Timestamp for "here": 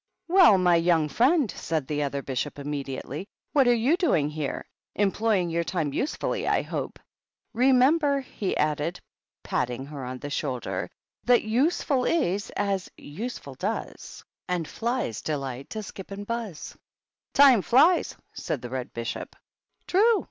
4.31-4.65